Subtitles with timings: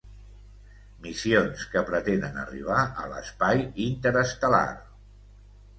[1.03, 4.67] Missions que pretenen arribar a l'espai interestel·lar.